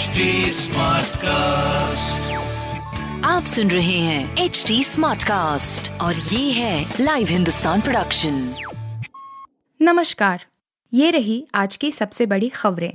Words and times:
HD 0.00 0.20
cast 1.16 2.30
आप 3.24 3.44
सुन 3.44 3.70
रहे 3.70 3.98
हैं 3.98 4.36
एच 4.36 4.64
डी 4.68 4.84
स्मार्ट 4.84 5.22
कास्ट 5.22 6.00
और 6.00 6.14
ये 6.14 6.52
है 6.52 6.94
लाइव 7.00 7.26
हिंदुस्तान 7.26 7.80
प्रोडक्शन 7.80 8.54
नमस्कार 9.82 10.44
ये 10.94 11.10
रही 11.10 11.46
आज 11.54 11.76
की 11.76 11.92
सबसे 11.92 12.26
बड़ी 12.26 12.48
खबरें। 12.48 12.92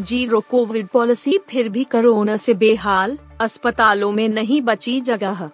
ज़ीरो 0.00 0.40
कोविड 0.40 0.86
पॉलिसी 0.86 1.38
फिर 1.50 1.68
भी 1.68 1.84
कोरोना 1.84 2.36
से 2.36 2.54
बेहाल 2.54 3.18
अस्पतालों 3.40 4.12
में 4.12 4.28
नहीं 4.28 4.62
बची 4.62 5.00
जगह। 5.00 5.50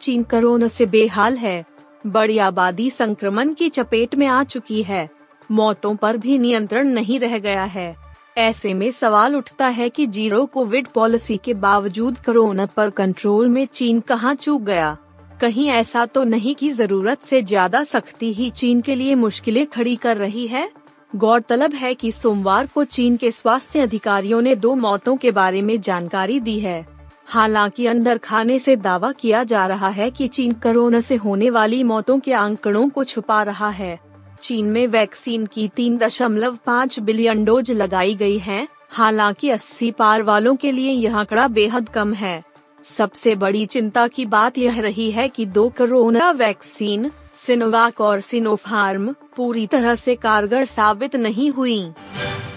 चीन 0.00 0.22
कोरोना 0.22 0.68
से 0.68 0.86
बेहाल 0.86 1.36
है 1.36 1.64
बड़ी 2.06 2.38
आबादी 2.38 2.90
संक्रमण 2.90 3.54
की 3.54 3.68
चपेट 3.68 4.14
में 4.14 4.26
आ 4.26 4.44
चुकी 4.44 4.82
है। 4.82 5.19
मौतों 5.50 5.94
पर 5.96 6.16
भी 6.16 6.38
नियंत्रण 6.38 6.88
नहीं 6.88 7.18
रह 7.20 7.38
गया 7.38 7.64
है। 7.64 7.96
ऐसे 8.38 8.74
में 8.74 8.90
सवाल 8.90 9.36
उठता 9.36 9.66
है 9.66 9.88
कि 9.88 10.06
ज़ीरो 10.06 10.44
कोविड 10.46 10.86
पॉलिसी 10.86 11.36
के 11.36 11.54
बावजूद 11.54 12.18
कोरोना 12.18 12.66
पर 12.66 12.90
कंट्रोल 12.90 13.48
में 13.48 13.66
चीन 13.66 14.00
कहाँ 14.00 14.34
चूक 14.34 14.62
गया? 14.62 14.96
कहीं 15.40 15.68
ऐसा 15.68 16.06
तो 16.06 16.24
नहीं 16.24 16.54
कि 16.54 16.70
ज़रूरत 16.70 17.22
से 17.22 17.42
ज़्यादा 17.42 17.82
सख्ती 17.84 18.32
ही 18.32 18.50
चीन 18.50 18.80
के 18.80 18.94
लिए 18.94 19.14
मुश्किलें 19.14 19.66
खड़ी 19.66 19.96
कर 19.96 20.16
रही 20.16 20.46
है? 20.46 20.70
गौरतलब 21.16 21.74
है 21.74 21.94
कि 21.94 22.12
सोमवार 22.12 22.66
को 22.66 22.84
चीन 22.84 23.16
के 23.16 23.30
स्वास्थ्य 23.30 23.80
अधिकारियों 23.80 24.42
ने 24.42 24.54
दो 24.56 24.74
मौतों 24.74 25.16
के 25.16 25.30
बारे 25.30 25.62
में 25.62 25.80
जानकारी 25.80 26.40
दी 26.40 26.58
है। 26.60 26.86
हालाँकि 27.26 27.86
अंदर 27.86 28.18
खाने 28.18 28.58
से 28.58 28.76
दावा 28.76 29.12
किया 29.12 29.42
जा 29.44 29.66
रहा 29.66 29.88
है 29.88 30.10
कि 30.10 30.28
चीन 30.28 30.52
कोरोना 30.52 31.00
से 31.00 31.16
होने 31.16 31.50
वाली 31.50 31.82
मौतों 31.84 32.18
के 32.18 32.32
आंकड़ों 32.32 32.88
को 32.88 33.04
छुपा 33.04 33.42
रहा 33.42 33.70
है। 33.70 34.09
चीन 34.40 34.66
में 34.66 34.86
वैक्सीन 34.86 35.46
की 35.46 35.68
तीन 35.68 35.98
दशमलव 35.98 36.58
पाँच 36.66 37.00
बिलियन 37.00 37.44
डोज 37.44 37.70
लगाई 37.70 38.14
गई 38.14 38.38
है। 38.38 38.68
हालाँकि 38.90 39.50
80 39.50 39.90
पार 39.90 40.22
वालों 40.22 40.56
के 40.56 40.72
लिए 40.72 40.90
यह 40.90 41.16
आंकड़ा 41.16 41.48
बेहद 41.48 41.88
कम 41.88 42.14
है। 42.14 42.44
सबसे 42.82 43.34
बड़ी 43.34 43.66
चिंता 43.66 44.08
की 44.08 44.26
बात 44.26 44.58
यह 44.58 44.80
रही 44.80 45.10
है 45.10 45.28
कि 45.28 45.46
दो 45.46 45.68
कोरोना 45.68 46.30
वैक्सीन, 46.30 47.10
सिनोवाक 47.34 48.00
और 48.00 48.20
सिनोफार्म, 48.20 49.14
पूरी 49.36 49.66
तरह 49.66 49.94
से 49.94 50.14
कारगर 50.14 50.64
साबित 50.64 51.16
नहीं 51.16 51.50
हुई। 51.50 51.92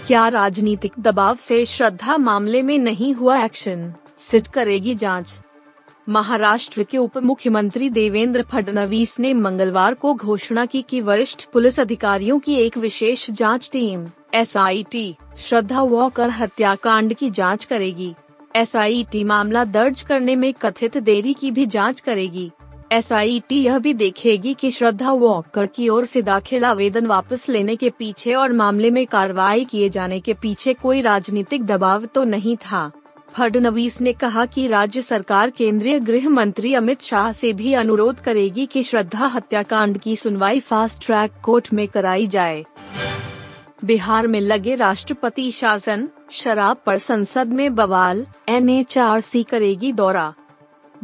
क्या 0.06 0.28
राजनीतिक 0.28 0.92
दबाव 0.98 1.36
से 1.36 1.64
श्रद्धा 1.64 2.16
मामले 2.16 2.62
में 2.62 2.78
नहीं 2.78 3.14
हुआ 3.14 3.44
एक्शन? 3.44 3.94
सिट 4.18 4.46
करेगी 4.46 4.94
जाँच। 4.94 5.40
महाराष्ट्र 6.08 6.82
के 6.82 6.98
उप 6.98 7.16
मुख्यमंत्री 7.18 7.88
देवेंद्र 7.90 8.42
फडणवीस 8.42 9.18
ने 9.20 9.32
मंगलवार 9.34 9.94
को 9.94 10.12
घोषणा 10.14 10.64
की 10.66 10.82
कि 10.82 11.00
वरिष्ठ 11.00 11.44
पुलिस 11.52 11.78
अधिकारियों 11.80 12.38
की 12.38 12.54
एक 12.54 12.76
विशेष 12.78 13.30
जाँच 13.30 13.68
टीम 13.72 14.04
एसआईटी 14.34 15.14
श्रद्धा 15.38 15.82
वॉकर 15.82 16.30
हत्याकांड 16.30 17.14
की 17.14 17.30
जाँच 17.30 17.64
करेगी। 17.64 18.14
एसआईटी 18.56 19.22
मामला 19.24 19.64
दर्ज 19.64 20.02
करने 20.02 20.34
में 20.36 20.52
कथित 20.52 20.96
देरी 20.98 21.32
की 21.34 21.50
भी 21.50 21.66
जाँच 21.66 22.00
करेगी। 22.00 22.50
एसआईटी 22.92 23.62
यह 23.62 23.78
भी 23.78 23.94
देखेगी 23.94 24.52
कि 24.54 24.70
श्रद्धा 24.70 25.12
वॉकर 25.12 25.66
की 25.66 25.88
ओर 25.88 26.04
से 26.04 26.22
दाखिल 26.22 26.64
आवेदन 26.64 27.06
वापस 27.06 27.48
लेने 27.48 27.76
के 27.76 27.90
पीछे 27.90 28.34
और 28.34 28.52
मामले 28.52 28.90
में 28.90 29.06
कार्रवाई 29.06 29.64
किए 29.64 29.88
जाने 29.88 30.20
के 30.20 30.34
पीछे 30.34 30.74
कोई 30.74 31.00
राजनीतिक 31.00 31.64
दबाव 31.66 32.04
तो 32.04 32.24
नहीं 32.24 32.56
था। 32.56 32.90
फडनवीस 33.34 34.00
ने 34.00 34.12
कहा 34.12 34.44
कि 34.46 34.66
राज्य 34.68 35.00
सरकार 35.02 35.50
केंद्रीय 35.50 35.98
गृह 36.00 36.28
मंत्री 36.28 36.74
अमित 36.74 37.00
शाह 37.02 37.30
से 37.32 37.52
भी 37.52 37.72
अनुरोध 37.74 38.20
करेगी 38.20 38.66
कि 38.66 38.82
श्रद्धा 38.82 39.26
हत्याकांड 39.26 39.98
की 39.98 40.14
सुनवाई 40.16 40.60
फास्ट 40.60 41.06
ट्रैक 41.06 41.32
कोर्ट 41.42 41.72
में 41.72 41.86
कराई 41.88 42.26
जाए। 42.26 42.64
बिहार 43.84 44.26
में 44.26 44.40
लगे 44.40 44.74
राष्ट्रपति 44.74 45.50
शासन, 45.50 46.08
शराब 46.32 46.76
पर 46.86 46.98
संसद 46.98 47.52
में 47.52 47.74
बवाल, 47.74 48.24
एनएचआरसी 48.48 49.42
करेगी 49.42 49.92
दौरा। 49.92 50.32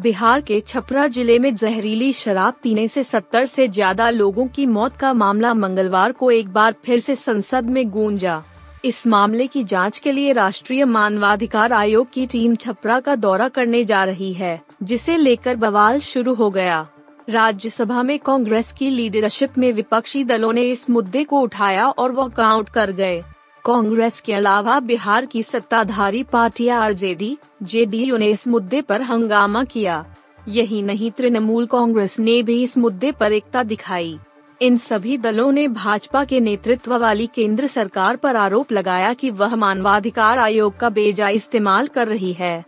बिहार 0.00 0.41
के 0.41 0.60
छपरा 0.60 1.06
ज़िले 1.06 1.38
में 1.38 1.54
जहरीली 1.56 2.12
शराब 2.12 2.54
पीने 2.62 2.86
से 2.88 3.04
70 3.04 3.47
से 3.47 3.68
ज़्यादा 3.68 4.10
लोगों 4.10 4.47
की 4.47 4.66
मौत 4.66 4.97
का 4.97 5.12
मामला 5.14 5.52
मंगलवार 5.54 6.12
को 6.12 6.30
एक 6.30 6.52
बार 6.52 6.74
फिर 6.84 7.00
से 7.00 7.14
संसद 7.16 7.64
में 7.64 7.88
गूंजा। 7.91 8.42
इस 8.84 9.06
मामले 9.06 9.46
की 9.46 9.64
जाँच 9.64 9.98
के 9.98 10.12
लिए 10.12 10.32
राष्ट्रीय 10.32 10.84
मानवाधिकार 10.84 11.72
आयोग 11.72 12.10
की 12.12 12.26
टीम 12.26 12.54
छपरा 12.54 13.00
का 13.00 13.14
दौरा 13.14 13.48
करने 13.48 13.84
जा 13.84 14.04
रही 14.04 14.32
है, 14.32 14.60
जिसे 14.82 15.16
लेकर 15.16 15.56
बवाल 15.56 16.00
शुरू 16.00 16.34
हो 16.34 16.50
गया। 16.50 16.88
राज्यसभा 17.28 18.02
में 18.02 18.18
कांग्रेस 18.18 18.72
की 18.72 18.91
लीडरशिप 18.91 19.58
में 19.58 19.72
विपक्षी 19.72 20.24
दलों 20.24 20.52
ने 20.52 20.62
इस 20.62 20.91
मुद्दे 20.91 21.24
को 21.24 21.41
उठाया 21.41 21.88
और 21.88 22.12
वॉकआउट 22.12 22.68
कर 22.68 22.91
गए। 22.91 23.22
कांग्रेस 23.64 24.20
के 24.20 24.34
अलावा 24.34 24.80
बिहार 24.80 25.26
की 25.26 25.42
सत्ताधारी 25.42 26.22
पार्टियाँ 26.22 26.82
आरजेडी, 26.82 27.38
जेडीयू 27.62 28.16
ने 28.16 28.26
इस 28.26 28.48
मुद्दे 28.48 28.80
पर 28.80 29.02
हंगामा 29.02 29.64
किया। 29.64 30.06
यही 30.48 30.82
नहीं, 30.82 31.10
तृणमूल 31.10 31.66
कांग्रेस 31.66 32.18
ने 32.18 32.42
भी 32.42 32.62
इस 32.62 32.78
मुद्दे 32.78 33.12
पर 33.12 33.32
एकता 33.32 33.62
दिखाई। 33.62 34.18
इन 34.62 34.76
सभी 34.76 35.19
दलों 35.19 35.53
ने 35.53 35.69
भाजपा 35.69 36.25
के 36.25 36.41
नेतृत्व 36.41 36.97
वाली 36.97 37.26
केंद्र 37.26 37.66
सरकार 37.66 38.16
पर 38.16 38.37
आरोप 38.37 38.72
लगाया 38.72 39.12
कि 39.12 39.31
वह 39.31 39.54
मानवाधिकार 39.56 40.38
आयोग 40.38 40.76
का 40.76 40.88
बेजा 40.88 41.28
इस्तेमाल 41.28 41.87
कर 41.87 42.09
रही 42.09 42.32
है। 42.32 42.65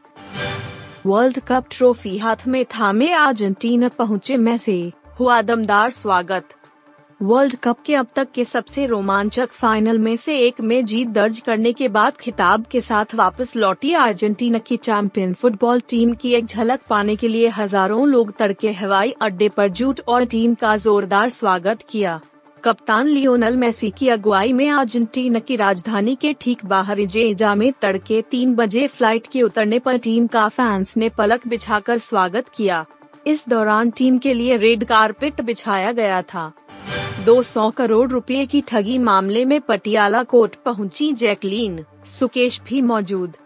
वर्ल्ड 1.07 1.39
कप 1.39 1.65
ट्रॉफी 1.71 2.19
हाथ 2.19 2.37
में 2.47 2.65
थामे 2.65 3.13
अर्जेंटीना 3.13 3.89
पहुँचे 3.89 4.37
मैसी। 4.37 4.93
हुआ 5.21 5.43
दमदार 5.43 5.91
स्वागत। 5.91 6.55
वर्ल्ड 7.23 7.55
कप 7.63 7.83
के 7.87 7.95
अब 7.95 8.07
तक 8.17 8.29
के 8.35 8.45
सबसे 8.45 8.85
रोमांचक 8.87 9.51
फाइनल 9.53 9.99
में 9.99 10.17
से 10.17 10.39
एक 10.39 10.61
में 10.61 10.85
जीत 10.85 11.09
दर्ज 11.09 11.39
करने 11.39 11.73
के 11.73 11.89
बाद 11.89 12.17
खिताब 12.17 12.65
के 12.71 12.81
साथ 12.81 13.15
वापस 13.15 13.55
लौटी 13.57 13.93
अर्जेंटीना 13.95 14.59
की 14.59 14.77
चैंपियन 14.77 15.35
फुटबॉल 15.35 15.81
टीम 15.89 16.15
की 16.15 16.33
एक 16.35 16.47
झलक 16.47 16.81
पाने 16.89 17.15
के 17.17 17.29
लिए 17.29 17.49
हज़ारों 17.49 18.09
लोग 18.09 18.33
तड़के 18.39 18.73
हवाई 18.73 19.15
अड्डे 19.23 19.49
पर 19.49 19.69
जुट 19.71 20.01
और 20.09 20.25
टीम 20.25 20.55
का 20.55 20.77
जोरदार 20.77 21.29
स्वागत 21.29 21.83
किया। 21.91 22.21
कप्तान 22.65 23.07
लियोनल 23.07 23.57
मेसी 23.57 23.91
की 23.91 24.09
अगुवाई 24.09 24.53
में 24.53 24.69
अर्जेंटीना 24.71 25.39
की 25.39 25.57
राजधानी 25.57 26.15
के 26.17 26.33
ठीक 26.41 26.65
बाहर 26.65 27.05
जेजा 27.07 27.55
में 27.55 27.73
तड़के 27.83 28.21
तीन 28.31 28.55
बजे 28.55 28.87
फ़्लाइट 28.87 29.27
के 29.33 29.43
उतरने 29.43 29.79
पर 29.79 29.99
टीम 29.99 30.27
का 30.27 30.49
फैंस 30.49 30.97
ने 30.97 31.09
पलक 31.09 31.47
बिछाकर 31.49 31.99
स्वागत 32.01 32.49
किया। 32.49 32.85
इस 33.27 33.49
दौरान 33.49 33.91
टीम 33.91 34.19
के 34.19 34.35
लिए 34.35 34.57
रेड 34.57 34.85
कारपेट 34.85 35.41
बिछाया 35.41 35.93
गया 35.93 36.21
था। 36.25 36.53
200 37.25 37.71
करोड़ 37.71 38.11
रुपए 38.11 38.45
की 38.47 38.61
ठगी 38.61 38.99
मामले 38.99 39.45
में 39.45 39.61
पटियाला 39.61 40.23
कोर्ट 40.23 40.55
पहुँची 40.65 41.13
जैकलीन। 41.13 41.85
सुकेश 42.07 42.61
भी 42.69 42.81
मौजूद। 42.83 43.37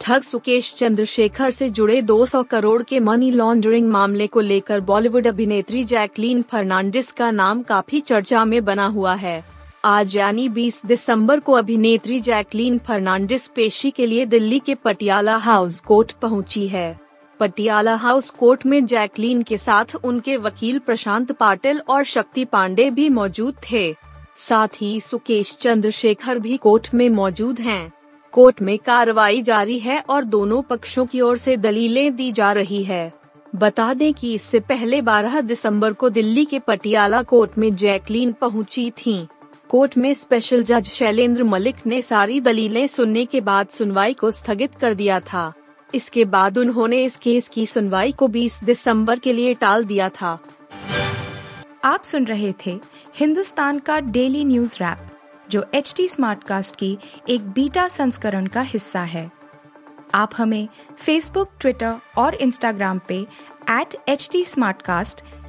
ठग 0.00 0.22
सुकेश 0.22 0.74
चंद्रशेखर 0.74 1.50
से 1.50 1.68
जुड़े 1.70 2.02
200 2.02 2.42
करोड़ 2.42 2.82
के 2.82 3.00
मनी 3.00 3.30
लॉन्ड्रिंग 3.30 3.88
मामले 3.88 4.26
को 4.26 4.40
लेकर 4.40 4.80
बॉलीवुड 4.80 5.26
अभिनेत्री 5.26 5.84
जैकलीन 5.84 6.42
फर्नांडिस 6.42 7.12
का 7.12 7.30
नाम 7.30 7.62
काफ़ी 7.62 8.00
चर्चा 8.00 8.44
में 8.44 8.64
बना 8.64 8.86
हुआ 8.86 9.14
है। 9.14 9.44
आज 9.84 10.16
यानी 10.16 10.48
20 10.48 10.84
दिसंबर 10.86 11.40
को 11.40 11.52
अभिनेत्री 11.52 12.20
जैकलीन 12.20 12.78
फर्नांडिस 12.78 13.46
पेशी 13.46 13.90
के 13.90 14.06
लिए 14.06 14.26
दिल्ली 14.26 14.58
के 14.58 14.74
पटियाला 14.74 15.36
हाउस 15.36 15.80
कोर्ट 15.80 16.12
पहुँची 16.12 16.68
है। 16.68 17.07
पटियाला 17.40 17.94
हाउस 17.94 18.30
कोर्ट 18.30 18.66
में 18.66 18.84
जैकलीन 18.86 19.42
के 19.42 19.58
साथ 19.58 19.94
उनके 20.04 20.36
वकील 20.36 20.78
प्रशांत 20.78 21.32
पाटिल 21.32 21.80
और 21.88 22.04
शक्ति 22.04 22.44
पांडे 22.44 22.88
भी 22.90 23.08
मौजूद 23.08 23.54
थे 23.70 23.92
साथ 24.38 24.80
ही 24.80 24.98
सुकेश 25.00 25.56
चंद्रशेखर 25.60 26.38
भी 26.38 26.56
कोर्ट 26.56 26.88
में 26.94 27.08
मौजूद 27.10 27.60
हैं। 27.60 27.92
कोर्ट 28.32 28.60
में 28.62 28.78
कार्रवाई 28.78 29.42
जारी 29.42 29.78
है 29.78 30.00
और 30.00 30.24
दोनों 30.24 30.62
पक्षों 30.62 31.06
की 31.06 31.20
ओर 31.20 31.38
से 31.38 31.56
दलीलें 31.56 32.16
दी 32.16 32.30
जा 32.32 32.52
रही 32.52 32.82
है 32.84 33.12
बता 33.56 33.92
दें 33.94 34.12
कि 34.14 34.32
इससे 34.34 34.60
पहले 34.60 35.00
12 35.02 35.42
दिसंबर 35.42 35.92
को 35.92 36.08
दिल्ली 36.08 36.44
के 36.44 36.58
पटियाला 36.58 37.22
कोर्ट 37.22 37.58
में 37.58 37.74
जैकलीन 37.74 38.32
पहुँची 38.32 38.90
थीं। 38.98 39.26
कोर्ट 39.68 39.96
में 39.98 40.12
स्पेशल 40.14 40.62
जज 40.62 40.88
शैलेंद्र 40.88 41.44
मलिक 41.44 41.86
ने 41.86 42.02
सारी 42.02 42.40
दलीलें 42.40 42.86
सुनने 42.86 43.24
के 43.24 43.40
बाद 43.40 43.68
सुनवाई 43.68 44.14
को 44.14 44.30
स्थगित 44.30 44.74
कर 44.74 44.94
दिया 44.94 45.20
था 45.22 45.52
इसके 45.94 46.24
बाद 46.24 46.58
उन्होंने 46.58 47.04
इस 47.04 47.16
केस 47.16 47.48
की 47.48 47.66
सुनवाई 47.66 48.12
को 48.12 48.28
20 48.28 48.64
दिसंबर 48.64 49.18
के 49.18 49.32
लिए 49.32 49.54
टाल 49.54 49.84
दिया 49.84 50.08
था। 50.08 50.38
आप 51.84 52.02
सुन 52.02 52.24
रहे 52.24 52.54
थे 52.66 52.80
हिंदुस्तान 53.16 53.78
का 53.78 54.00
डेली 54.00 54.44
न्यूज़ 54.44 54.76
रैप, 54.76 54.98
जो 55.50 55.64
एच 55.74 55.94
टी 55.96 56.08
स्मार्ट 56.08 56.44
कास्ट 56.44 56.76
की 56.76 56.98
एक 57.28 57.48
बीटा 57.48 57.88
संस्करण 57.88 58.46
का 58.46 58.60
हिस्सा 58.60 59.00
है। 59.00 59.30
आप 60.14 60.30
हमें 60.36 60.68
फेसबुक 60.98 61.50
ट्विटर 61.60 61.94
और 62.18 62.34
इंस्टाग्राम 62.34 63.00
पे 63.08 63.26
एट 63.70 63.96
एच 64.08 64.28
टी 64.32 64.44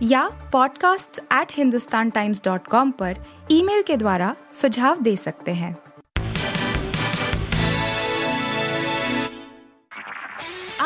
या 0.02 0.52
podcasts@hindustantimes.com 0.52 2.92
पर 2.92 3.18
ईमेल 3.52 3.82
के 3.82 3.98
द्वारा 3.98 4.36
सुझाव 4.54 5.02
दे 5.02 5.16
सकते 5.16 5.52
हैं। 5.52 5.78